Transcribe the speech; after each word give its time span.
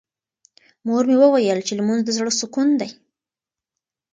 مور 0.85 1.03
مې 1.09 1.15
وویل 1.21 1.59
چې 1.67 1.73
لمونځ 1.79 2.01
د 2.05 2.09
زړه 2.17 2.31
سکون 2.39 2.69
دی. 2.81 2.89